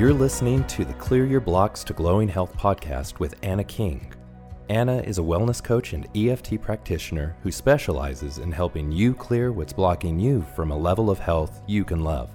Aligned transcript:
You're 0.00 0.14
listening 0.14 0.64
to 0.68 0.86
the 0.86 0.94
Clear 0.94 1.26
Your 1.26 1.42
Blocks 1.42 1.84
to 1.84 1.92
Glowing 1.92 2.26
Health 2.26 2.56
podcast 2.56 3.18
with 3.18 3.34
Anna 3.42 3.62
King. 3.62 4.10
Anna 4.70 4.96
is 5.02 5.18
a 5.18 5.20
wellness 5.20 5.62
coach 5.62 5.92
and 5.92 6.08
EFT 6.16 6.58
practitioner 6.58 7.36
who 7.42 7.52
specializes 7.52 8.38
in 8.38 8.50
helping 8.50 8.90
you 8.90 9.12
clear 9.12 9.52
what's 9.52 9.74
blocking 9.74 10.18
you 10.18 10.40
from 10.56 10.70
a 10.70 10.78
level 10.78 11.10
of 11.10 11.18
health 11.18 11.60
you 11.66 11.84
can 11.84 12.02
love. 12.02 12.30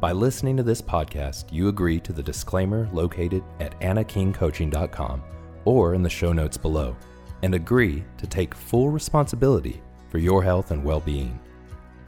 By 0.00 0.12
listening 0.12 0.56
to 0.56 0.62
this 0.62 0.80
podcast, 0.80 1.52
you 1.52 1.68
agree 1.68 2.00
to 2.00 2.14
the 2.14 2.22
disclaimer 2.22 2.88
located 2.90 3.44
at 3.60 3.78
annakingcoaching.com 3.80 5.22
or 5.66 5.92
in 5.92 6.02
the 6.02 6.08
show 6.08 6.32
notes 6.32 6.56
below 6.56 6.96
and 7.42 7.54
agree 7.54 8.02
to 8.16 8.26
take 8.26 8.54
full 8.54 8.88
responsibility 8.88 9.82
for 10.08 10.16
your 10.16 10.42
health 10.42 10.70
and 10.70 10.82
well 10.82 11.00
being. 11.00 11.38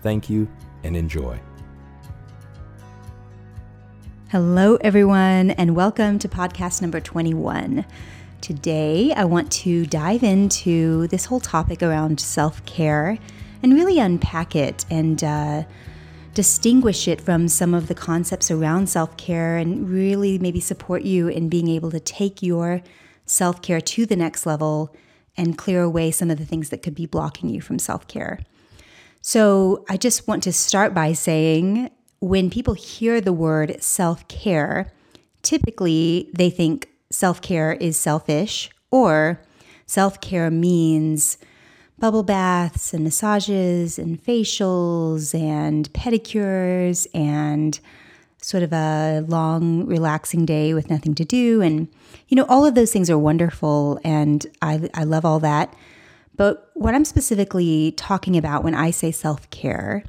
Thank 0.01 0.31
you 0.31 0.49
and 0.85 0.97
enjoy. 0.97 1.39
Hello, 4.33 4.75
everyone, 4.81 5.53
and 5.53 5.77
welcome 5.77 6.19
to 6.19 6.29
podcast 6.29 6.83
number 6.83 6.99
21. 6.99 7.85
Today, 8.41 9.13
I 9.13 9.25
want 9.25 9.53
to 9.53 9.87
dive 9.87 10.25
into 10.25 11.07
this 11.07 11.27
whole 11.27 11.39
topic 11.39 11.81
around 11.81 12.19
self 12.19 12.65
care 12.67 13.19
and 13.63 13.73
really 13.73 14.01
unpack 14.01 14.57
it 14.57 14.85
and 14.91 15.23
uh, 15.23 15.63
distinguish 16.35 17.07
it 17.07 17.21
from 17.21 17.47
some 17.47 17.73
of 17.73 17.87
the 17.87 17.95
concepts 17.95 18.51
around 18.51 18.89
self 18.89 19.17
care 19.17 19.59
and 19.59 19.89
really 19.89 20.41
maybe 20.41 20.59
support 20.59 21.03
you 21.03 21.29
in 21.29 21.49
being 21.49 21.69
able 21.69 21.93
to 21.93 22.01
take 22.01 22.43
your 22.43 22.83
self 23.27 23.63
care 23.63 23.81
to 23.81 24.07
the 24.07 24.17
next 24.17 24.45
level 24.45 24.93
and 25.37 25.57
clear 25.57 25.83
away 25.83 26.11
some 26.11 26.33
of 26.33 26.39
the 26.39 26.45
things 26.45 26.71
that 26.71 26.83
could 26.83 26.97
be 26.97 27.07
blocking 27.07 27.49
you 27.49 27.61
from 27.61 27.79
self 27.79 28.09
care. 28.09 28.41
So, 29.23 29.85
I 29.89 29.97
just 29.97 30.27
want 30.27 30.43
to 30.43 30.53
start 30.53 30.95
by 30.95 31.13
saying 31.13 31.91
when 32.21 32.51
people 32.51 32.75
hear 32.75 33.21
the 33.21 33.33
word 33.33 33.83
self 33.83 34.27
care, 34.29 34.93
typically 35.43 36.31
they 36.35 36.51
think 36.51 36.89
self 37.11 37.41
care 37.41 37.73
is 37.75 37.99
selfish, 37.99 38.71
or 38.91 39.41
self 39.87 40.21
care 40.21 40.51
means 40.51 41.39
bubble 41.99 42.23
baths 42.23 42.93
and 42.93 43.05
massages 43.05 43.99
and 43.99 44.23
facials 44.23 45.39
and 45.39 45.93
pedicures 45.93 47.07
and 47.15 47.81
sort 48.43 48.63
of 48.63 48.73
a 48.73 49.25
long, 49.27 49.87
relaxing 49.87 50.45
day 50.45 50.75
with 50.75 50.91
nothing 50.91 51.15
to 51.15 51.25
do. 51.25 51.63
And, 51.63 51.89
you 52.29 52.37
know, 52.37 52.45
all 52.49 52.67
of 52.67 52.75
those 52.75 52.93
things 52.93 53.11
are 53.11 53.19
wonderful 53.19 53.99
and 54.05 54.47
I, 54.63 54.89
I 54.95 55.05
love 55.05 55.25
all 55.25 55.41
that. 55.41 55.75
But 56.37 56.71
what 56.75 56.95
I'm 56.95 57.07
specifically 57.07 57.93
talking 57.97 58.37
about 58.37 58.63
when 58.63 58.75
I 58.75 58.91
say 58.91 59.11
self 59.11 59.49
care 59.51 60.05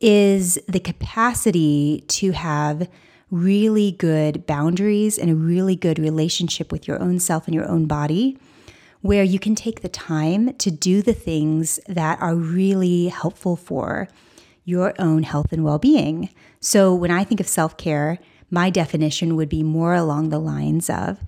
is 0.00 0.58
the 0.66 0.80
capacity 0.80 2.04
to 2.08 2.32
have 2.32 2.88
really 3.30 3.92
good 3.92 4.46
boundaries 4.46 5.18
and 5.18 5.30
a 5.30 5.34
really 5.34 5.76
good 5.76 5.98
relationship 5.98 6.72
with 6.72 6.88
your 6.88 7.00
own 7.00 7.20
self 7.20 7.46
and 7.46 7.54
your 7.54 7.68
own 7.68 7.86
body, 7.86 8.36
where 9.02 9.22
you 9.22 9.38
can 9.38 9.54
take 9.54 9.82
the 9.82 9.88
time 9.88 10.52
to 10.54 10.70
do 10.70 11.02
the 11.02 11.12
things 11.12 11.78
that 11.86 12.20
are 12.20 12.34
really 12.34 13.08
helpful 13.08 13.56
for 13.56 14.08
your 14.64 14.94
own 14.98 15.22
health 15.22 15.52
and 15.52 15.64
well 15.64 15.78
being. 15.78 16.28
So, 16.60 16.94
when 16.94 17.10
I 17.10 17.24
think 17.24 17.40
of 17.40 17.48
self 17.48 17.76
care, 17.76 18.18
my 18.50 18.68
definition 18.68 19.36
would 19.36 19.48
be 19.48 19.62
more 19.62 19.94
along 19.94 20.28
the 20.28 20.40
lines 20.40 20.90
of 20.90 21.20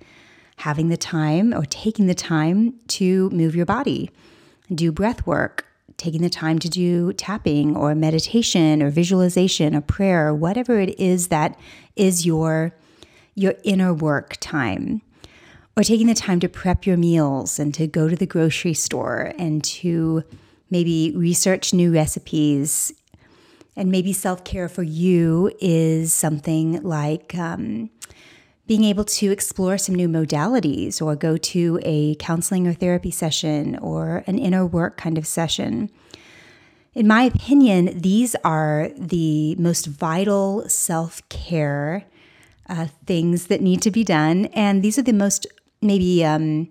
having 0.57 0.89
the 0.89 0.97
time 0.97 1.53
or 1.53 1.65
taking 1.65 2.07
the 2.07 2.15
time 2.15 2.73
to 2.87 3.29
move 3.31 3.55
your 3.55 3.65
body, 3.65 4.11
do 4.73 4.91
breath 4.91 5.25
work, 5.25 5.65
taking 5.97 6.21
the 6.21 6.29
time 6.29 6.59
to 6.59 6.69
do 6.69 7.13
tapping 7.13 7.75
or 7.75 7.95
meditation 7.95 8.81
or 8.81 8.89
visualization 8.89 9.75
or 9.75 9.81
prayer 9.81 10.27
or 10.27 10.35
whatever 10.35 10.79
it 10.79 10.99
is 10.99 11.27
that 11.27 11.59
is 11.95 12.25
your 12.25 12.75
your 13.35 13.55
inner 13.63 13.93
work 13.93 14.37
time. 14.39 15.01
Or 15.75 15.83
taking 15.83 16.05
the 16.05 16.13
time 16.13 16.39
to 16.41 16.47
prep 16.47 16.85
your 16.85 16.97
meals 16.97 17.57
and 17.57 17.73
to 17.73 17.87
go 17.87 18.07
to 18.07 18.15
the 18.15 18.27
grocery 18.27 18.75
store 18.75 19.33
and 19.39 19.63
to 19.63 20.23
maybe 20.69 21.13
research 21.15 21.73
new 21.73 21.91
recipes. 21.91 22.93
And 23.75 23.89
maybe 23.89 24.13
self-care 24.13 24.69
for 24.69 24.83
you 24.83 25.51
is 25.59 26.13
something 26.13 26.83
like 26.83 27.33
um, 27.33 27.89
being 28.65 28.83
able 28.83 29.03
to 29.03 29.31
explore 29.31 29.77
some 29.77 29.95
new 29.95 30.07
modalities 30.07 31.01
or 31.01 31.15
go 31.15 31.35
to 31.35 31.79
a 31.83 32.15
counseling 32.15 32.67
or 32.67 32.73
therapy 32.73 33.11
session 33.11 33.77
or 33.79 34.23
an 34.25 34.39
inner 34.39 34.65
work 34.65 34.97
kind 34.97 35.17
of 35.17 35.27
session. 35.27 35.89
In 36.93 37.07
my 37.07 37.23
opinion, 37.23 37.99
these 37.99 38.35
are 38.43 38.89
the 38.95 39.55
most 39.55 39.87
vital 39.87 40.67
self 40.69 41.27
care 41.29 42.05
uh, 42.69 42.87
things 43.05 43.47
that 43.47 43.61
need 43.61 43.81
to 43.81 43.91
be 43.91 44.03
done. 44.03 44.45
And 44.47 44.81
these 44.81 44.97
are 44.97 45.03
the 45.03 45.13
most, 45.13 45.45
maybe, 45.81 46.23
um, 46.23 46.69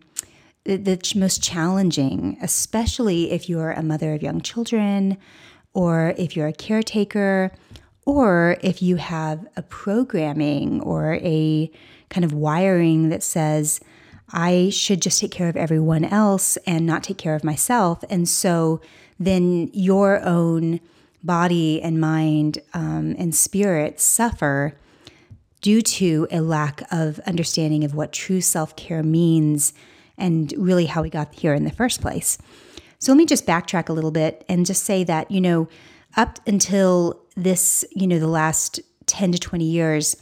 the, 0.64 0.76
the 0.76 1.12
most 1.16 1.42
challenging, 1.42 2.38
especially 2.41 3.32
if 3.32 3.48
you're 3.48 3.72
a 3.72 3.82
mother 3.82 4.14
of 4.14 4.22
young 4.22 4.41
children 4.41 5.19
or 5.74 6.14
if 6.16 6.36
you're 6.36 6.47
a 6.47 6.53
caretaker 6.53 7.53
or 8.04 8.56
if 8.62 8.82
you 8.82 8.96
have 8.96 9.46
a 9.56 9.62
programming 9.62 10.80
or 10.80 11.14
a 11.14 11.70
kind 12.10 12.24
of 12.24 12.32
wiring 12.32 13.08
that 13.10 13.22
says, 13.22 13.80
I 14.32 14.70
should 14.70 15.02
just 15.02 15.20
take 15.20 15.30
care 15.30 15.48
of 15.48 15.56
everyone 15.56 16.04
else 16.04 16.56
and 16.66 16.86
not 16.86 17.04
take 17.04 17.18
care 17.18 17.34
of 17.34 17.44
myself. 17.44 18.02
And 18.08 18.28
so 18.28 18.80
then 19.20 19.70
your 19.72 20.20
own 20.24 20.80
body 21.22 21.80
and 21.80 22.00
mind 22.00 22.58
um, 22.74 23.14
and 23.18 23.34
spirit 23.34 24.00
suffer 24.00 24.76
due 25.60 25.80
to 25.80 26.26
a 26.30 26.41
lack 26.41 26.82
of 26.91 27.20
understanding 27.20 27.84
of 27.84 27.94
what 27.94 28.12
true 28.12 28.41
self 28.41 28.74
care 28.74 29.02
means 29.02 29.72
and 30.18 30.52
really 30.56 30.86
how 30.86 31.02
we 31.02 31.10
got 31.10 31.34
here 31.34 31.54
in 31.54 31.64
the 31.64 31.70
first 31.70 32.00
place. 32.00 32.38
So 32.98 33.12
let 33.12 33.18
me 33.18 33.26
just 33.26 33.46
backtrack 33.46 33.88
a 33.88 33.92
little 33.92 34.10
bit 34.10 34.44
and 34.48 34.66
just 34.66 34.84
say 34.84 35.04
that, 35.04 35.30
you 35.30 35.41
know, 35.41 35.68
up 36.16 36.38
until 36.46 37.22
this, 37.37 37.84
you 37.93 38.06
know, 38.06 38.19
the 38.19 38.26
last 38.26 38.81
10 39.06 39.32
to 39.32 39.38
20 39.38 39.65
years, 39.65 40.16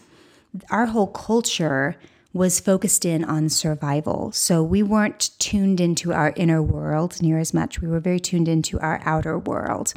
our 0.71 0.87
whole 0.87 1.07
culture 1.07 1.97
was 2.33 2.61
focused 2.61 3.05
in 3.05 3.25
on 3.25 3.49
survival. 3.49 4.31
So 4.33 4.63
we 4.63 4.83
weren't 4.83 5.31
tuned 5.39 5.81
into 5.81 6.13
our 6.13 6.33
inner 6.37 6.63
world 6.63 7.21
near 7.21 7.39
as 7.39 7.53
much. 7.53 7.81
We 7.81 7.89
were 7.89 8.01
very 8.01 8.21
tuned 8.21 8.49
into 8.49 8.79
our 8.81 9.01
outer 9.05 9.39
world. 9.39 9.95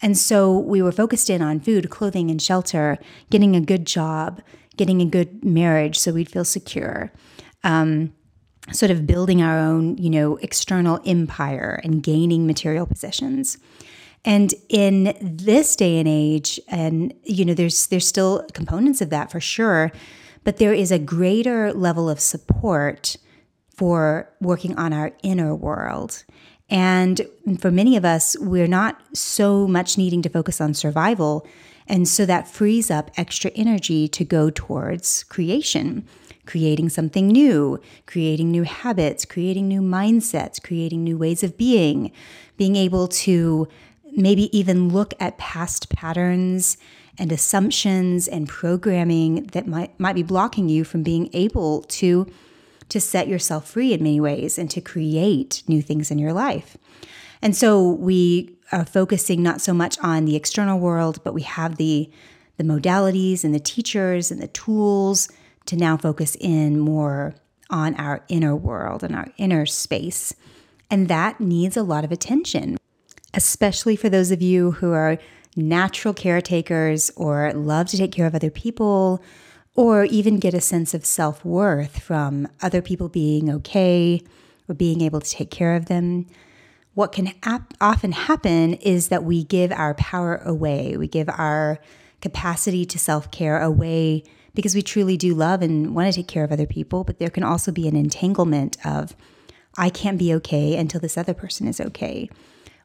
And 0.00 0.16
so 0.16 0.56
we 0.56 0.82
were 0.82 0.92
focused 0.92 1.30
in 1.30 1.42
on 1.42 1.60
food, 1.60 1.90
clothing, 1.90 2.30
and 2.30 2.40
shelter, 2.40 2.98
getting 3.30 3.56
a 3.56 3.60
good 3.60 3.86
job, 3.86 4.42
getting 4.76 5.00
a 5.00 5.06
good 5.06 5.44
marriage 5.44 5.98
so 5.98 6.12
we'd 6.12 6.30
feel 6.30 6.44
secure. 6.44 7.12
Um, 7.64 8.12
sort 8.72 8.90
of 8.90 9.06
building 9.06 9.42
our 9.42 9.58
own, 9.58 9.96
you 9.96 10.10
know, 10.10 10.36
external 10.36 11.00
empire 11.06 11.80
and 11.82 12.02
gaining 12.02 12.46
material 12.46 12.86
possessions. 12.86 13.58
And 14.26 14.52
in 14.68 15.16
this 15.22 15.76
day 15.76 15.98
and 15.98 16.08
age, 16.08 16.60
and 16.68 17.14
you 17.22 17.44
know, 17.44 17.54
there's 17.54 17.86
there's 17.86 18.06
still 18.06 18.44
components 18.52 19.00
of 19.00 19.10
that 19.10 19.30
for 19.30 19.40
sure, 19.40 19.92
but 20.42 20.56
there 20.58 20.74
is 20.74 20.90
a 20.90 20.98
greater 20.98 21.72
level 21.72 22.10
of 22.10 22.18
support 22.18 23.16
for 23.76 24.28
working 24.40 24.76
on 24.76 24.92
our 24.92 25.12
inner 25.22 25.54
world. 25.54 26.24
And 26.68 27.20
for 27.60 27.70
many 27.70 27.96
of 27.96 28.04
us, 28.04 28.36
we're 28.40 28.66
not 28.66 29.00
so 29.16 29.68
much 29.68 29.96
needing 29.96 30.22
to 30.22 30.28
focus 30.28 30.60
on 30.60 30.74
survival. 30.74 31.46
And 31.86 32.08
so 32.08 32.26
that 32.26 32.48
frees 32.48 32.90
up 32.90 33.12
extra 33.16 33.52
energy 33.54 34.08
to 34.08 34.24
go 34.24 34.50
towards 34.50 35.22
creation, 35.24 36.04
creating 36.44 36.88
something 36.88 37.28
new, 37.28 37.80
creating 38.06 38.50
new 38.50 38.64
habits, 38.64 39.24
creating 39.24 39.68
new 39.68 39.80
mindsets, 39.80 40.60
creating 40.60 41.04
new 41.04 41.16
ways 41.16 41.44
of 41.44 41.56
being, 41.56 42.10
being 42.56 42.74
able 42.74 43.06
to 43.06 43.68
maybe 44.16 44.56
even 44.56 44.88
look 44.88 45.14
at 45.20 45.38
past 45.38 45.90
patterns 45.90 46.76
and 47.18 47.30
assumptions 47.30 48.26
and 48.26 48.48
programming 48.48 49.44
that 49.52 49.66
might 49.66 49.98
might 50.00 50.14
be 50.14 50.22
blocking 50.22 50.68
you 50.68 50.84
from 50.84 51.02
being 51.02 51.30
able 51.32 51.82
to 51.82 52.26
to 52.88 53.00
set 53.00 53.28
yourself 53.28 53.68
free 53.68 53.92
in 53.92 54.02
many 54.02 54.20
ways 54.20 54.58
and 54.58 54.70
to 54.70 54.80
create 54.80 55.62
new 55.66 55.82
things 55.82 56.10
in 56.10 56.18
your 56.18 56.32
life. 56.32 56.76
And 57.42 57.54
so 57.54 57.90
we 57.90 58.56
are 58.72 58.84
focusing 58.84 59.42
not 59.42 59.60
so 59.60 59.74
much 59.74 59.98
on 60.00 60.24
the 60.24 60.36
external 60.36 60.78
world, 60.78 61.22
but 61.22 61.34
we 61.34 61.42
have 61.42 61.76
the 61.76 62.10
the 62.56 62.64
modalities 62.64 63.44
and 63.44 63.54
the 63.54 63.60
teachers 63.60 64.30
and 64.30 64.40
the 64.40 64.48
tools 64.48 65.28
to 65.66 65.76
now 65.76 65.96
focus 65.96 66.36
in 66.40 66.78
more 66.78 67.34
on 67.68 67.94
our 67.96 68.24
inner 68.28 68.56
world 68.56 69.02
and 69.02 69.14
our 69.14 69.28
inner 69.36 69.66
space. 69.66 70.34
And 70.90 71.08
that 71.08 71.40
needs 71.40 71.76
a 71.76 71.82
lot 71.82 72.04
of 72.04 72.12
attention 72.12 72.78
especially 73.36 73.94
for 73.94 74.08
those 74.08 74.30
of 74.30 74.40
you 74.42 74.72
who 74.72 74.92
are 74.92 75.18
natural 75.54 76.14
caretakers 76.14 77.10
or 77.16 77.52
love 77.52 77.86
to 77.88 77.96
take 77.96 78.10
care 78.10 78.26
of 78.26 78.34
other 78.34 78.50
people 78.50 79.22
or 79.74 80.04
even 80.06 80.38
get 80.38 80.54
a 80.54 80.60
sense 80.60 80.94
of 80.94 81.04
self 81.04 81.44
worth 81.44 82.00
from 82.00 82.48
other 82.62 82.80
people 82.80 83.08
being 83.08 83.50
okay 83.50 84.22
or 84.68 84.74
being 84.74 85.02
able 85.02 85.20
to 85.20 85.30
take 85.30 85.50
care 85.50 85.76
of 85.76 85.86
them. 85.86 86.26
What 86.94 87.12
can 87.12 87.34
ap- 87.42 87.74
often 87.78 88.12
happen 88.12 88.74
is 88.74 89.08
that 89.08 89.22
we 89.22 89.44
give 89.44 89.70
our 89.70 89.94
power 89.94 90.36
away, 90.36 90.96
we 90.96 91.06
give 91.06 91.28
our 91.28 91.78
capacity 92.22 92.86
to 92.86 92.98
self 92.98 93.30
care 93.30 93.60
away 93.60 94.24
because 94.54 94.74
we 94.74 94.80
truly 94.80 95.18
do 95.18 95.34
love 95.34 95.60
and 95.60 95.94
want 95.94 96.10
to 96.10 96.20
take 96.20 96.28
care 96.28 96.42
of 96.42 96.50
other 96.50 96.66
people, 96.66 97.04
but 97.04 97.18
there 97.18 97.28
can 97.28 97.42
also 97.42 97.70
be 97.70 97.86
an 97.86 97.94
entanglement 97.94 98.78
of, 98.86 99.14
I 99.76 99.90
can't 99.90 100.18
be 100.18 100.32
okay 100.36 100.74
until 100.76 100.98
this 100.98 101.18
other 101.18 101.34
person 101.34 101.68
is 101.68 101.78
okay. 101.78 102.30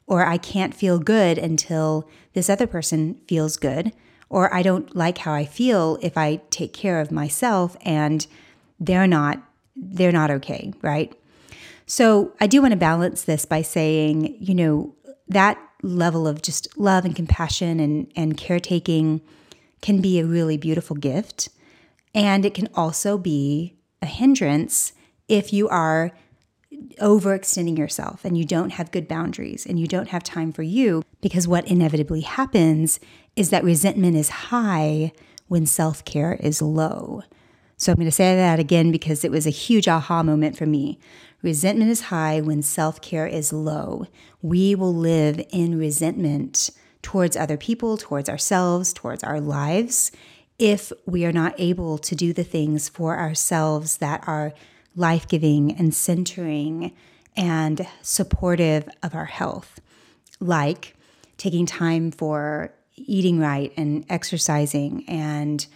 Or 0.06 0.26
I 0.26 0.36
can't 0.36 0.74
feel 0.74 0.98
good 0.98 1.38
until 1.38 2.08
this 2.34 2.50
other 2.50 2.66
person 2.66 3.20
feels 3.28 3.56
good. 3.56 3.92
Or 4.28 4.52
I 4.52 4.62
don't 4.62 4.94
like 4.96 5.18
how 5.18 5.32
I 5.32 5.44
feel 5.44 5.98
if 6.02 6.16
I 6.16 6.40
take 6.50 6.72
care 6.72 7.00
of 7.00 7.12
myself 7.12 7.76
and 7.82 8.26
they're 8.80 9.06
not 9.06 9.42
they're 9.74 10.12
not 10.12 10.30
okay, 10.30 10.72
right? 10.82 11.12
So 11.86 12.32
I 12.40 12.46
do 12.46 12.60
want 12.60 12.72
to 12.72 12.78
balance 12.78 13.24
this 13.24 13.44
by 13.44 13.62
saying, 13.62 14.36
you 14.38 14.54
know, 14.54 14.94
that 15.28 15.58
level 15.82 16.28
of 16.28 16.42
just 16.42 16.78
love 16.78 17.04
and 17.04 17.16
compassion 17.16 17.80
and, 17.80 18.10
and 18.14 18.36
caretaking 18.36 19.20
can 19.80 20.00
be 20.00 20.18
a 20.18 20.26
really 20.26 20.56
beautiful 20.56 20.96
gift. 20.96 21.48
And 22.14 22.44
it 22.44 22.54
can 22.54 22.68
also 22.74 23.18
be 23.18 23.76
a 24.00 24.06
hindrance 24.06 24.92
if 25.28 25.52
you 25.52 25.68
are 25.68 26.12
overextending 27.00 27.78
yourself 27.78 28.24
and 28.24 28.36
you 28.36 28.44
don't 28.44 28.70
have 28.70 28.90
good 28.90 29.08
boundaries 29.08 29.66
and 29.66 29.78
you 29.78 29.86
don't 29.86 30.08
have 30.08 30.22
time 30.22 30.52
for 30.52 30.62
you. 30.62 31.02
Because 31.20 31.48
what 31.48 31.66
inevitably 31.66 32.22
happens 32.22 33.00
is 33.36 33.50
that 33.50 33.64
resentment 33.64 34.16
is 34.16 34.28
high 34.28 35.12
when 35.48 35.66
self 35.66 36.04
care 36.04 36.34
is 36.34 36.62
low. 36.62 37.22
So 37.76 37.90
I'm 37.90 37.96
going 37.96 38.06
to 38.06 38.12
say 38.12 38.36
that 38.36 38.60
again 38.60 38.92
because 38.92 39.24
it 39.24 39.30
was 39.30 39.46
a 39.46 39.50
huge 39.50 39.88
aha 39.88 40.22
moment 40.22 40.56
for 40.56 40.66
me. 40.66 40.98
Resentment 41.42 41.90
is 41.90 42.02
high 42.02 42.40
when 42.40 42.62
self 42.62 43.00
care 43.00 43.26
is 43.26 43.52
low. 43.52 44.06
We 44.40 44.74
will 44.74 44.94
live 44.94 45.44
in 45.50 45.78
resentment 45.78 46.70
towards 47.02 47.36
other 47.36 47.56
people, 47.56 47.96
towards 47.96 48.28
ourselves, 48.28 48.92
towards 48.92 49.24
our 49.24 49.40
lives, 49.40 50.12
if 50.58 50.92
we 51.06 51.24
are 51.24 51.32
not 51.32 51.54
able 51.58 51.98
to 51.98 52.14
do 52.14 52.32
the 52.32 52.44
things 52.44 52.88
for 52.88 53.18
ourselves 53.18 53.96
that 53.96 54.22
are 54.28 54.52
life 54.94 55.26
giving 55.28 55.72
and 55.76 55.94
centering 55.94 56.92
and 57.36 57.86
supportive 58.02 58.88
of 59.02 59.14
our 59.14 59.24
health, 59.26 59.80
like 60.40 60.94
taking 61.36 61.66
time 61.66 62.10
for 62.10 62.72
eating 62.96 63.38
right 63.38 63.72
and 63.76 64.04
exercising 64.08 65.04
and 65.08 65.66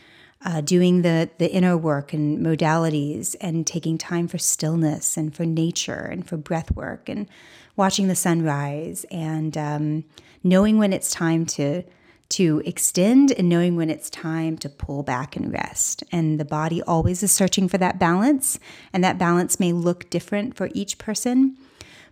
uh, 0.45 0.61
doing 0.61 1.03
the 1.03 1.31
the 1.39 1.51
inner 1.51 1.77
work 1.77 2.13
and 2.13 2.45
modalities 2.45 3.35
and 3.41 3.67
taking 3.67 3.97
time 3.97 4.29
for 4.29 4.39
stillness 4.39 5.17
and 5.17 5.35
for 5.35 5.47
nature 5.47 6.09
and 6.13 6.29
for 6.29 6.37
breath 6.37 6.71
work 6.77 7.09
and 7.09 7.27
watching 7.75 8.09
the 8.09 8.15
sunrise 8.15 9.05
and 9.11 9.57
um, 9.57 10.05
knowing 10.45 10.79
when 10.79 10.93
it's 10.93 11.11
time 11.11 11.47
to 11.47 11.83
to 12.31 12.63
extend 12.65 13.31
and 13.33 13.49
knowing 13.49 13.77
when 13.77 13.91
it's 13.91 14.11
time 14.11 14.59
to 14.59 14.69
pull 14.69 15.03
back 15.03 15.37
and 15.37 15.53
rest. 15.53 16.03
And 16.11 16.41
the 16.41 16.45
body 16.45 16.83
always 16.83 17.23
is 17.23 17.33
searching 17.33 17.69
for 17.69 17.79
that 17.79 17.99
balance, 17.99 18.59
and 18.93 19.03
that 19.05 19.19
balance 19.19 19.61
may 19.61 19.73
look 19.73 20.11
different 20.11 20.57
for 20.57 20.69
each 20.75 20.99
person. 20.99 21.57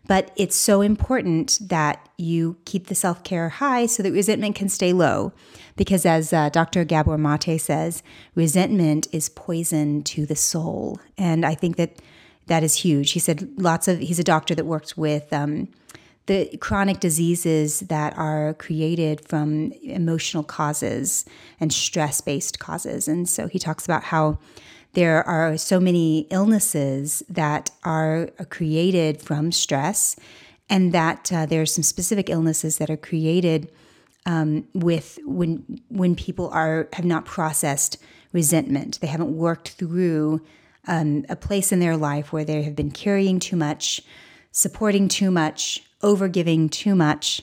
But 0.07 0.33
it's 0.37 0.57
so 0.57 0.83
important 0.83 1.59
that 1.63 2.09
you 2.19 2.57
keep 2.65 2.89
the 2.89 2.95
self 2.95 3.25
care 3.25 3.49
high 3.49 3.87
so 3.87 4.03
that 4.03 4.13
resentment 4.13 4.55
can 4.55 4.69
stay 4.69 4.93
low. 4.93 5.33
Because 5.77 6.05
as 6.07 6.33
uh, 6.33 6.51
Dr. 6.51 6.85
Gabor 6.85 7.19
Mate 7.19 7.61
says, 7.61 8.03
resentment 8.35 9.09
is 9.13 9.29
poison 9.29 10.03
to 10.05 10.27
the 10.27 10.37
soul. 10.37 11.01
And 11.17 11.45
I 11.45 11.55
think 11.55 11.77
that 11.77 12.01
that 12.47 12.63
is 12.63 12.77
huge. 12.77 13.13
He 13.13 13.19
said 13.19 13.49
lots 13.57 13.89
of, 13.89 13.99
he's 13.99 14.19
a 14.19 14.25
doctor 14.25 14.55
that 14.55 14.67
works 14.67 14.97
with 14.97 15.33
um, 15.33 15.69
the 16.27 16.57
chronic 16.59 17.01
diseases 17.01 17.81
that 17.81 18.17
are 18.17 18.55
created 18.55 19.27
from 19.29 19.73
emotional 19.83 20.43
causes 20.43 21.25
and 21.61 21.73
stress 21.73 22.21
based 22.21 22.59
causes. 22.59 23.09
And 23.09 23.29
so 23.29 23.47
he 23.47 23.59
talks 23.59 23.85
about 23.85 24.05
how 24.05 24.39
there 24.95 25.27
are 25.27 25.59
so 25.59 25.81
many 25.81 26.27
illnesses 26.31 27.23
that 27.29 27.71
are 27.83 28.31
created 28.49 29.21
from 29.21 29.53
stress, 29.53 30.17
and 30.71 30.93
that 30.93 31.31
uh, 31.33 31.47
there 31.47 31.61
are 31.61 31.67
some 31.67 31.83
specific 31.83 32.31
illnesses 32.31 32.79
that 32.79 32.89
are 32.89 32.97
created 32.97 33.71
um, 34.25 34.67
with 34.73 35.19
when 35.25 35.81
when 35.89 36.15
people 36.15 36.49
are 36.51 36.89
have 36.93 37.05
not 37.05 37.25
processed 37.25 37.99
resentment. 38.33 39.01
They 39.01 39.09
haven't 39.09 39.37
worked 39.37 39.71
through 39.71 40.41
um, 40.87 41.25
a 41.29 41.37
place 41.37 41.73
in 41.73 41.81
their 41.81 41.97
life 41.97 42.33
where 42.33 42.45
they 42.45 42.63
have 42.63 42.77
been 42.77 42.91
carrying 42.91 43.41
too 43.41 43.57
much, 43.57 44.01
supporting 44.53 45.09
too 45.09 45.31
much, 45.31 45.83
overgiving 46.05 46.71
too 46.71 46.95
much, 46.95 47.43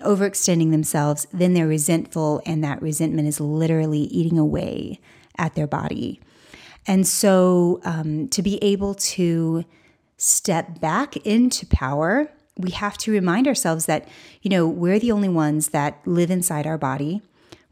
overextending 0.00 0.70
themselves. 0.70 1.26
Then 1.32 1.54
they're 1.54 1.68
resentful, 1.68 2.42
and 2.46 2.64
that 2.64 2.82
resentment 2.82 3.28
is 3.28 3.38
literally 3.38 4.00
eating 4.00 4.38
away 4.38 5.00
at 5.36 5.54
their 5.54 5.66
body. 5.66 6.20
And 6.86 7.06
so, 7.06 7.80
um, 7.84 8.28
to 8.28 8.42
be 8.42 8.56
able 8.64 8.94
to 8.94 9.64
step 10.16 10.80
back 10.80 11.16
into 11.18 11.66
power 11.66 12.30
we 12.58 12.72
have 12.72 12.98
to 12.98 13.12
remind 13.12 13.46
ourselves 13.46 13.86
that, 13.86 14.06
you 14.42 14.50
know, 14.50 14.66
we're 14.66 14.98
the 14.98 15.12
only 15.12 15.28
ones 15.28 15.68
that 15.68 16.00
live 16.04 16.30
inside 16.30 16.66
our 16.66 16.76
body. 16.76 17.22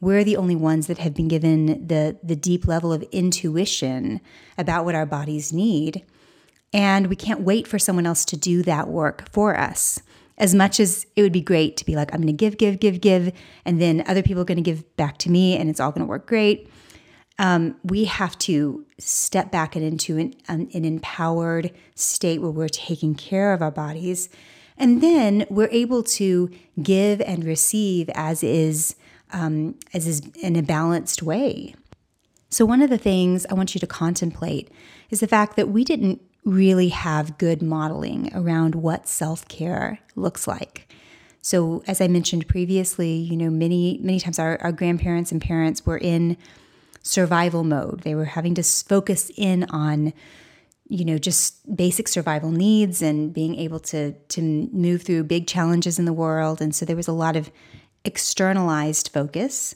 We're 0.01 0.25
the 0.25 0.37
only 0.37 0.55
ones 0.55 0.87
that 0.87 0.99
have 0.99 1.13
been 1.13 1.29
given 1.29 1.89
the, 1.89 2.17
the 2.23 2.37
deep 2.37 2.67
level 2.67 2.93
of 2.93 3.03
intuition 3.11 4.21
about 4.57 4.85
what 4.85 4.95
our 4.95 5.07
bodies 5.07 5.53
need. 5.53 6.05
And 6.73 7.09
we 7.09 7.17
can't 7.17 7.41
wait 7.41 7.67
for 7.67 7.79
someone 7.79 8.07
else 8.07 8.25
to 8.27 8.37
do 8.37 8.63
that 8.63 8.89
work 8.89 9.29
for 9.33 9.59
us. 9.59 10.01
As 10.39 10.55
much 10.55 10.81
as 10.81 11.07
it 11.17 11.23
would 11.23 11.33
be 11.33 11.41
great 11.41 11.77
to 11.79 11.85
be 11.85 11.97
like, 11.97 12.13
I'm 12.13 12.21
going 12.21 12.27
to 12.27 12.33
give, 12.33 12.59
give, 12.59 12.79
give, 12.79 13.01
give, 13.01 13.33
and 13.65 13.81
then 13.81 14.05
other 14.07 14.23
people 14.23 14.43
are 14.43 14.47
going 14.47 14.57
to 14.57 14.63
give 14.63 14.97
back 14.97 15.19
to 15.19 15.31
me 15.31 15.57
and 15.57 15.71
it's 15.71 15.81
all 15.81 15.91
going 15.91 16.07
to 16.07 16.11
work 16.11 16.27
great. 16.27 16.71
Um, 17.39 17.77
we 17.85 18.05
have 18.05 18.39
to 18.41 18.87
step 18.99 19.51
back 19.51 19.77
and 19.77 19.85
into 19.85 20.19
an, 20.19 20.35
an, 20.49 20.71
an 20.73 20.85
empowered 20.85 21.71
state 21.95 22.41
where 22.41 22.51
we're 22.51 22.69
taking 22.69 23.15
care 23.15 23.53
of 23.53 23.63
our 23.63 23.71
bodies 23.71 24.29
and 24.79 25.03
then 25.03 25.47
we're 25.49 25.71
able 25.71 26.03
to 26.03 26.51
give 26.83 27.21
and 27.23 27.45
receive 27.45 28.11
as 28.11 28.43
is, 28.43 28.95
um, 29.33 29.77
as 29.95 30.07
is 30.07 30.23
in 30.43 30.57
a 30.57 30.63
balanced 30.63 31.23
way. 31.23 31.75
So, 32.51 32.65
one 32.65 32.83
of 32.83 32.91
the 32.91 32.99
things 32.99 33.47
I 33.47 33.55
want 33.55 33.75
you 33.75 33.81
to 33.81 33.87
contemplate 33.87 34.71
is 35.11 35.21
the 35.21 35.27
fact 35.27 35.57
that 35.57 35.69
we 35.69 35.83
didn't 35.85 36.23
really 36.47 36.89
have 36.89 37.37
good 37.37 37.61
modeling 37.61 38.31
around 38.33 38.77
what 38.77 39.09
self 39.09 39.47
care 39.49 39.99
looks 40.15 40.47
like. 40.47 40.89
So, 41.43 41.83
as 41.87 42.01
I 42.01 42.09
mentioned 42.09 42.49
previously, 42.49 43.13
you 43.13 43.37
know, 43.37 43.51
many, 43.51 43.99
many 44.03 44.19
times 44.19 44.39
our, 44.39 44.59
our 44.63 44.73
grandparents 44.73 45.31
and 45.31 45.43
parents 45.43 45.85
were 45.85 45.99
in 45.99 46.37
survival 47.03 47.65
mode. 47.65 48.01
They 48.01 48.15
were 48.15 48.25
having 48.25 48.55
to 48.55 48.63
focus 48.63 49.31
in 49.37 49.65
on 49.65 50.13
you 50.89 51.05
know 51.05 51.19
just 51.19 51.75
basic 51.75 52.07
survival 52.07 52.53
needs 52.53 53.03
and 53.03 53.35
being 53.35 53.57
able 53.57 53.81
to 53.81 54.13
to 54.29 54.41
move 54.73 55.03
through 55.03 55.25
big 55.25 55.49
challenges 55.49 55.99
in 55.99 56.05
the 56.05 56.13
world 56.13 56.63
and 56.63 56.77
so 56.77 56.85
there 56.85 56.95
was 56.95 57.09
a 57.09 57.13
lot 57.13 57.35
of 57.35 57.51
externalized 58.05 59.09
focus 59.13 59.75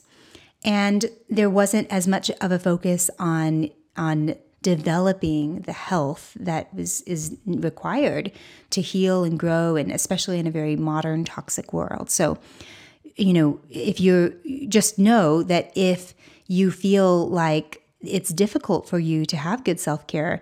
and 0.63 1.07
there 1.29 1.49
wasn't 1.49 1.85
as 1.91 2.07
much 2.07 2.31
of 2.39 2.49
a 2.49 2.57
focus 2.57 3.09
on 3.19 3.69
on 3.97 4.35
developing 4.61 5.61
the 5.61 5.73
health 5.73 6.37
that 6.39 6.73
was 6.73 7.01
is 7.01 7.35
required 7.45 8.31
to 8.69 8.81
heal 8.81 9.23
and 9.23 9.39
grow 9.39 9.75
and 9.75 9.91
especially 9.91 10.39
in 10.39 10.45
a 10.45 10.51
very 10.51 10.75
modern 10.75 11.23
toxic 11.23 11.73
world 11.73 12.09
so 12.09 12.37
you 13.15 13.33
know 13.33 13.59
if 13.69 13.99
you're 13.99 14.33
just 14.67 14.99
know 14.99 15.41
that 15.41 15.71
if 15.75 16.13
you 16.47 16.69
feel 16.69 17.27
like 17.29 17.81
it's 18.01 18.29
difficult 18.29 18.87
for 18.87 18.99
you 18.99 19.25
to 19.25 19.37
have 19.37 19.63
good 19.63 19.79
self-care 19.79 20.41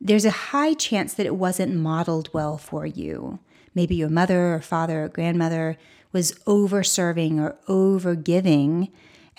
there's 0.00 0.24
a 0.24 0.30
high 0.30 0.72
chance 0.74 1.12
that 1.14 1.26
it 1.26 1.36
wasn't 1.36 1.76
modeled 1.76 2.32
well 2.32 2.56
for 2.56 2.86
you. 2.86 3.38
Maybe 3.74 3.94
your 3.94 4.08
mother 4.08 4.54
or 4.54 4.60
father 4.60 5.04
or 5.04 5.08
grandmother 5.08 5.76
was 6.10 6.38
over 6.46 6.82
serving 6.82 7.38
or 7.38 7.56
over 7.68 8.14
giving. 8.14 8.88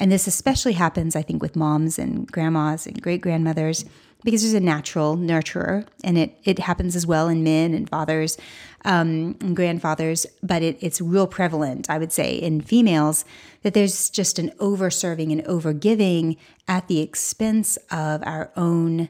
And 0.02 0.12
this 0.12 0.26
especially 0.26 0.74
happens, 0.74 1.16
I 1.16 1.22
think, 1.22 1.44
with 1.44 1.56
moms 1.56 2.00
and 2.00 2.30
grandmas 2.30 2.88
and 2.88 3.00
great 3.00 3.22
grandmothers 3.22 3.86
because 4.24 4.42
there's 4.42 4.56
a 4.56 4.60
natural 4.60 5.16
nurturer 5.16 5.86
and 6.04 6.18
it, 6.18 6.40
it 6.44 6.58
happens 6.58 6.96
as 6.96 7.06
well 7.06 7.28
in 7.28 7.44
men 7.44 7.76
and 7.76 7.88
fathers 7.88 8.36
um, 8.84 9.36
and 9.42 9.56
grandfathers, 9.56 10.26
but 10.42 10.64
it, 10.64 10.80
it's 10.82 11.02
real 11.02 11.28
prevalent, 11.28 11.88
I 11.88 12.00
would 12.00 12.12
say, 12.12 12.34
in 12.34 12.62
females 12.62 13.26
that 13.62 13.76
there's 13.76 14.10
just 14.10 14.40
an 14.40 14.52
over 14.60 14.90
serving 14.90 15.32
and 15.32 15.44
over 15.44 15.72
giving 15.72 16.36
at 16.68 16.88
the 16.88 17.00
expense 17.00 17.78
of 17.92 18.24
our 18.26 18.52
own 18.58 19.08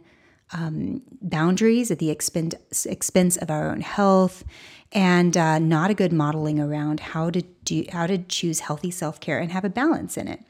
um, 0.51 1.03
boundaries 1.21 1.89
at 1.89 1.99
the 1.99 2.09
expense, 2.09 2.85
expense 2.85 3.37
of 3.37 3.49
our 3.49 3.69
own 3.69 3.79
health 3.79 4.43
and 4.91 5.37
uh, 5.37 5.57
not 5.57 5.89
a 5.89 5.93
good 5.93 6.11
modeling 6.11 6.59
around 6.59 6.99
how 6.99 7.29
to 7.29 7.41
do 7.63 7.85
how 7.93 8.05
to 8.05 8.17
choose 8.17 8.59
healthy 8.59 8.91
self-care 8.91 9.39
and 9.39 9.53
have 9.53 9.63
a 9.63 9.69
balance 9.69 10.17
in 10.17 10.27
it 10.27 10.41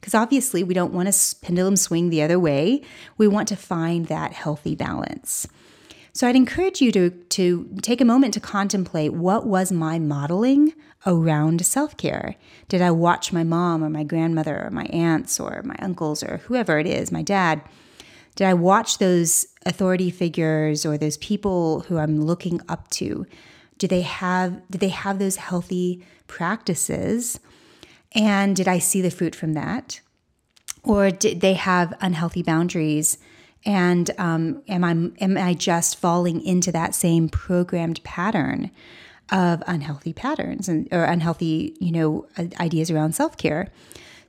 because 0.00 0.14
obviously 0.14 0.62
we 0.62 0.74
don't 0.74 0.92
want 0.92 1.12
to 1.12 1.36
pendulum 1.36 1.76
swing 1.76 2.10
the 2.10 2.22
other 2.22 2.38
way 2.38 2.82
we 3.16 3.28
want 3.28 3.48
to 3.48 3.56
find 3.56 4.06
that 4.06 4.32
healthy 4.32 4.74
balance 4.74 5.46
So 6.12 6.26
I'd 6.26 6.36
encourage 6.36 6.80
you 6.80 6.90
to, 6.92 7.10
to 7.10 7.68
take 7.80 8.00
a 8.00 8.04
moment 8.04 8.34
to 8.34 8.40
contemplate 8.40 9.12
what 9.12 9.46
was 9.46 9.70
my 9.70 9.98
modeling 10.00 10.72
around 11.06 11.64
self 11.64 11.96
care. 11.96 12.36
Did 12.68 12.82
I 12.82 12.90
watch 12.90 13.32
my 13.32 13.44
mom 13.44 13.84
or 13.84 13.90
my 13.90 14.04
grandmother 14.04 14.64
or 14.64 14.70
my 14.70 14.84
aunts 14.86 15.38
or 15.38 15.62
my 15.64 15.76
uncles 15.78 16.22
or 16.22 16.38
whoever 16.38 16.78
it 16.78 16.86
is, 16.86 17.12
my 17.12 17.22
dad? 17.22 17.62
Did 18.36 18.46
I 18.46 18.54
watch 18.54 18.98
those 18.98 19.46
authority 19.66 20.10
figures 20.10 20.86
or 20.86 20.96
those 20.96 21.16
people 21.16 21.80
who 21.80 21.98
I'm 21.98 22.20
looking 22.20 22.60
up 22.68 22.88
to? 22.90 23.26
Do 23.78 23.86
they 23.86 24.02
have 24.02 24.60
did 24.70 24.80
they 24.80 24.88
have 24.88 25.18
those 25.18 25.36
healthy 25.36 26.04
practices? 26.26 27.40
And 28.12 28.56
did 28.56 28.68
I 28.68 28.78
see 28.78 29.00
the 29.00 29.10
fruit 29.10 29.34
from 29.34 29.52
that? 29.52 30.00
Or 30.82 31.10
did 31.10 31.40
they 31.40 31.54
have 31.54 31.94
unhealthy 32.00 32.42
boundaries? 32.42 33.18
And 33.64 34.10
um, 34.18 34.62
am 34.68 34.84
I 34.84 34.92
am 35.22 35.36
I 35.36 35.54
just 35.54 35.98
falling 35.98 36.40
into 36.40 36.72
that 36.72 36.94
same 36.94 37.28
programmed 37.28 38.02
pattern 38.04 38.70
of 39.30 39.62
unhealthy 39.66 40.12
patterns 40.12 40.68
and 40.68 40.88
or 40.90 41.04
unhealthy 41.04 41.76
you 41.80 41.92
know 41.92 42.26
ideas 42.60 42.90
around 42.90 43.14
self 43.14 43.36
care? 43.36 43.70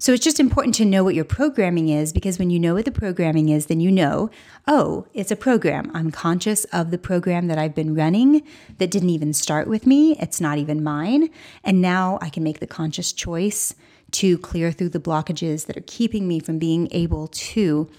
So 0.02 0.14
it's 0.14 0.24
just 0.24 0.40
important 0.40 0.76
to 0.76 0.86
know 0.86 1.04
what 1.04 1.14
your 1.14 1.26
programming 1.26 1.90
is 1.90 2.14
because 2.14 2.40
when 2.40 2.50
you 2.50 2.58
know 2.58 2.76
what 2.76 2.86
the 2.86 2.92
programming 2.92 3.50
is, 3.50 3.66
then 3.66 3.82
you 3.82 3.92
know, 3.92 4.30
oh, 4.66 5.06
it's 5.14 5.30
a 5.30 5.36
program. 5.36 5.92
I'm 5.94 6.10
conscious 6.10 6.64
of 6.72 6.90
the 6.90 6.98
program 6.98 7.48
that 7.48 7.58
I've 7.58 7.76
been 7.76 7.94
running 7.94 8.42
that 8.78 8.92
didn't 8.92 9.10
even 9.10 9.34
start 9.34 9.68
with 9.68 9.86
me. 9.86 10.16
It's 10.18 10.40
not 10.40 10.58
even 10.58 10.82
mine. 10.82 11.30
And 11.66 11.82
now 11.82 12.18
I 12.22 12.30
can 12.30 12.44
make 12.44 12.62
the 12.62 12.66
conscious 12.66 13.12
choice 13.12 13.76
to 14.12 14.38
clear 14.38 14.72
through 14.72 14.90
the 14.90 15.02
blockages 15.02 15.66
that 15.66 15.76
are 15.76 15.84
keeping 15.86 16.30
me 16.30 16.40
from 16.40 16.60
being 16.60 16.88
able 16.92 17.28
to 17.28 17.90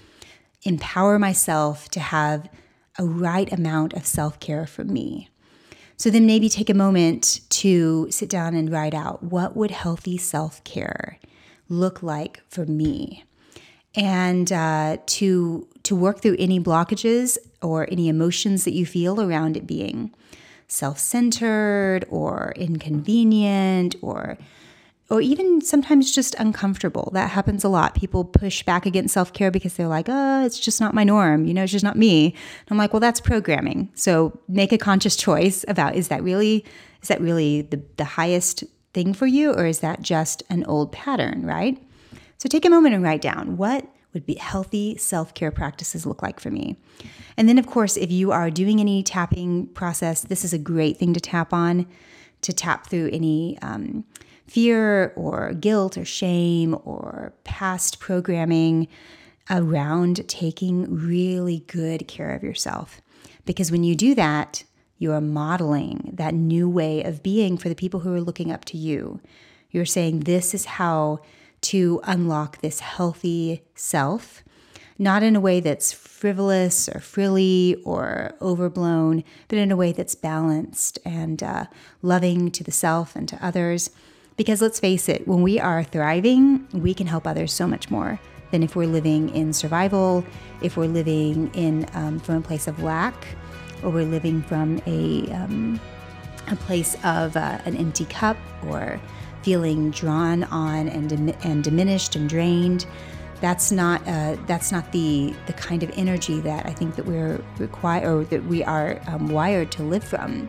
empower 0.63 1.19
myself 1.19 1.87
to 1.89 1.99
have 1.99 2.49
a 2.97 3.05
right 3.05 3.53
amount 3.53 3.93
of 3.93 4.07
self 4.07 4.39
care 4.39 4.65
for 4.65 4.83
me. 4.83 5.29
So 5.97 6.09
then 6.09 6.25
maybe 6.25 6.49
take 6.49 6.71
a 6.71 6.73
moment 6.73 7.41
to 7.49 8.07
sit 8.09 8.27
down 8.27 8.55
and 8.55 8.71
write 8.71 8.95
out 8.95 9.21
what 9.21 9.55
would 9.55 9.69
healthy 9.69 10.17
self 10.17 10.63
care 10.63 11.19
look 11.71 12.03
like 12.03 12.41
for 12.49 12.65
me 12.65 13.23
and 13.95 14.51
uh, 14.51 14.97
to 15.05 15.67
to 15.83 15.95
work 15.95 16.21
through 16.21 16.35
any 16.37 16.59
blockages 16.59 17.37
or 17.61 17.87
any 17.91 18.07
emotions 18.07 18.63
that 18.65 18.73
you 18.73 18.85
feel 18.85 19.19
around 19.19 19.57
it 19.57 19.65
being 19.65 20.13
self-centered 20.67 22.05
or 22.09 22.53
inconvenient 22.55 23.95
or 24.01 24.37
or 25.09 25.19
even 25.19 25.59
sometimes 25.59 26.15
just 26.15 26.35
uncomfortable. 26.35 27.09
That 27.11 27.31
happens 27.31 27.65
a 27.65 27.69
lot. 27.69 27.95
People 27.95 28.23
push 28.23 28.63
back 28.63 28.85
against 28.85 29.13
self 29.13 29.33
care 29.33 29.51
because 29.51 29.73
they're 29.73 29.87
like, 29.87 30.05
oh, 30.07 30.45
it's 30.45 30.57
just 30.57 30.79
not 30.79 30.93
my 30.93 31.03
norm. 31.03 31.45
You 31.45 31.53
know, 31.53 31.63
it's 31.63 31.71
just 31.73 31.83
not 31.83 31.97
me. 31.97 32.27
And 32.27 32.71
I'm 32.71 32.77
like, 32.77 32.93
well, 32.93 33.01
that's 33.01 33.19
programming. 33.19 33.89
So 33.93 34.39
make 34.47 34.71
a 34.71 34.77
conscious 34.77 35.15
choice 35.27 35.65
about 35.67 35.95
is 35.95 36.07
that 36.07 36.23
really 36.23 36.63
is 37.01 37.09
that 37.09 37.19
really 37.19 37.63
the, 37.63 37.81
the 37.97 38.05
highest 38.05 38.63
thing 38.93 39.13
for 39.13 39.27
you, 39.27 39.53
or 39.53 39.65
is 39.65 39.79
that 39.79 40.01
just 40.01 40.43
an 40.49 40.63
old 40.65 40.91
pattern, 40.91 41.45
right? 41.45 41.81
So 42.37 42.49
take 42.49 42.65
a 42.65 42.69
moment 42.69 42.95
and 42.95 43.03
write 43.03 43.21
down 43.21 43.57
what 43.57 43.87
would 44.13 44.25
be 44.25 44.35
healthy 44.35 44.97
self 44.97 45.33
care 45.33 45.51
practices 45.51 46.05
look 46.05 46.21
like 46.21 46.39
for 46.39 46.51
me. 46.51 46.75
And 47.37 47.47
then, 47.47 47.57
of 47.57 47.67
course, 47.67 47.97
if 47.97 48.11
you 48.11 48.31
are 48.31 48.49
doing 48.49 48.79
any 48.79 49.03
tapping 49.03 49.67
process, 49.67 50.21
this 50.21 50.43
is 50.43 50.53
a 50.53 50.57
great 50.57 50.97
thing 50.97 51.13
to 51.13 51.19
tap 51.19 51.53
on 51.53 51.87
to 52.41 52.51
tap 52.51 52.87
through 52.87 53.09
any 53.13 53.57
um, 53.61 54.03
fear 54.47 55.13
or 55.15 55.53
guilt 55.53 55.97
or 55.97 56.05
shame 56.05 56.75
or 56.83 57.33
past 57.43 57.99
programming 57.99 58.87
around 59.49 60.27
taking 60.27 60.85
really 60.89 61.59
good 61.67 62.07
care 62.07 62.33
of 62.35 62.43
yourself. 62.43 63.01
Because 63.45 63.71
when 63.71 63.83
you 63.83 63.95
do 63.95 64.15
that, 64.15 64.63
you 65.01 65.11
are 65.11 65.19
modeling 65.19 66.11
that 66.13 66.31
new 66.31 66.69
way 66.69 67.01
of 67.01 67.23
being 67.23 67.57
for 67.57 67.69
the 67.69 67.75
people 67.75 68.01
who 68.01 68.13
are 68.13 68.21
looking 68.21 68.51
up 68.51 68.63
to 68.63 68.77
you. 68.77 69.19
You're 69.71 69.83
saying, 69.83 70.21
This 70.21 70.53
is 70.53 70.65
how 70.65 71.21
to 71.61 71.99
unlock 72.03 72.61
this 72.61 72.81
healthy 72.81 73.63
self, 73.73 74.43
not 74.99 75.23
in 75.23 75.35
a 75.35 75.39
way 75.39 75.59
that's 75.59 75.91
frivolous 75.91 76.87
or 76.87 76.99
frilly 76.99 77.81
or 77.83 78.35
overblown, 78.43 79.23
but 79.47 79.57
in 79.57 79.71
a 79.71 79.75
way 79.75 79.91
that's 79.91 80.13
balanced 80.13 80.99
and 81.03 81.41
uh, 81.41 81.65
loving 82.03 82.51
to 82.51 82.63
the 82.63 82.71
self 82.71 83.15
and 83.15 83.27
to 83.27 83.43
others. 83.43 83.89
Because 84.37 84.61
let's 84.61 84.79
face 84.79 85.09
it, 85.09 85.27
when 85.27 85.41
we 85.41 85.59
are 85.59 85.83
thriving, 85.83 86.67
we 86.73 86.93
can 86.93 87.07
help 87.07 87.25
others 87.25 87.51
so 87.51 87.65
much 87.65 87.89
more 87.89 88.19
than 88.51 88.61
if 88.61 88.75
we're 88.75 88.85
living 88.85 89.33
in 89.33 89.51
survival, 89.51 90.23
if 90.61 90.77
we're 90.77 90.85
living 90.85 91.49
in 91.55 91.87
um, 91.93 92.19
from 92.19 92.35
a 92.35 92.41
place 92.41 92.67
of 92.67 92.83
lack 92.83 93.15
or 93.83 93.89
we're 93.89 94.05
living 94.05 94.41
from 94.43 94.81
a, 94.85 95.31
um, 95.31 95.79
a 96.49 96.55
place 96.55 96.95
of 97.03 97.35
uh, 97.35 97.59
an 97.65 97.75
empty 97.77 98.05
cup 98.05 98.37
or 98.67 98.99
feeling 99.43 99.91
drawn 99.91 100.43
on 100.45 100.87
and, 100.89 101.11
and 101.43 101.63
diminished 101.63 102.15
and 102.15 102.29
drained 102.29 102.85
that's 103.41 103.71
not 103.71 104.07
uh, 104.07 104.37
that's 104.45 104.71
not 104.71 104.89
the 104.91 105.35
the 105.47 105.53
kind 105.53 105.83
of 105.83 105.91
energy 105.97 106.39
that 106.41 106.67
I 106.67 106.73
think 106.73 106.95
that 106.95 107.05
we're 107.05 107.43
require 107.57 108.19
or 108.19 108.23
that 108.25 108.45
we 108.45 108.63
are 108.63 109.01
um, 109.07 109.29
wired 109.29 109.71
to 109.73 109.83
live 109.83 110.03
from. 110.03 110.47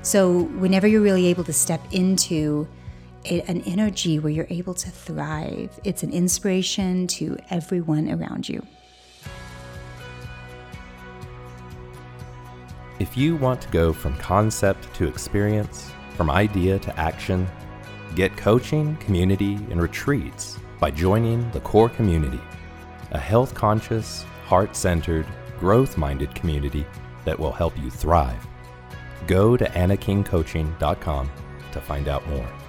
So 0.00 0.44
whenever 0.58 0.88
you're 0.88 1.02
really 1.02 1.26
able 1.26 1.44
to 1.44 1.52
step 1.52 1.80
into 1.92 2.66
a, 3.26 3.42
an 3.42 3.60
energy 3.62 4.18
where 4.18 4.32
you're 4.32 4.48
able 4.50 4.74
to 4.74 4.90
thrive, 4.90 5.78
it's 5.84 6.02
an 6.02 6.10
inspiration 6.10 7.06
to 7.08 7.38
everyone 7.50 8.10
around 8.10 8.48
you. 8.48 8.66
If 13.12 13.18
you 13.18 13.36
want 13.36 13.60
to 13.60 13.68
go 13.68 13.92
from 13.92 14.16
concept 14.16 14.94
to 14.94 15.06
experience, 15.06 15.92
from 16.16 16.30
idea 16.30 16.78
to 16.78 16.98
action, 16.98 17.46
get 18.14 18.34
coaching, 18.38 18.96
community, 18.96 19.56
and 19.68 19.82
retreats 19.82 20.58
by 20.80 20.92
joining 20.92 21.50
the 21.50 21.60
Core 21.60 21.90
Community, 21.90 22.40
a 23.10 23.18
health 23.18 23.54
conscious, 23.54 24.22
heart 24.46 24.74
centered, 24.74 25.26
growth 25.60 25.98
minded 25.98 26.34
community 26.34 26.86
that 27.26 27.38
will 27.38 27.52
help 27.52 27.78
you 27.78 27.90
thrive. 27.90 28.46
Go 29.26 29.58
to 29.58 29.66
annakingcoaching.com 29.66 31.30
to 31.72 31.80
find 31.82 32.08
out 32.08 32.26
more. 32.28 32.61